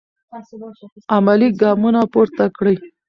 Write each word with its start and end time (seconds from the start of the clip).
عملي 1.15 1.49
ګامونه 1.61 2.01
پورته 2.13 2.45
کړئ. 2.57 2.75